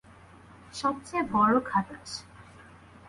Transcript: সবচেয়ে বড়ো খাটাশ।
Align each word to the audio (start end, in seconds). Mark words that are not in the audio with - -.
সবচেয়ে 0.73 1.23
বড়ো 1.33 1.59
খাটাশ। 1.65 2.09